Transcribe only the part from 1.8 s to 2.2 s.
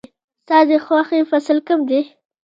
دی؟